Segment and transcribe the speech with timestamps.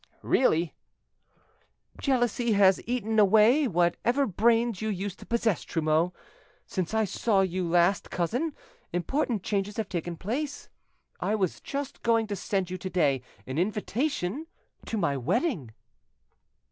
[0.23, 0.73] "Really."
[1.99, 6.11] "Jealousy has eaten away whatever brains you used to possess, Trumeau.
[6.65, 8.55] Since I saw you last, cousin,
[8.91, 10.69] important changes have taken place:
[11.19, 14.47] I was just going to send you to day an invitation
[14.87, 15.69] to my wedding."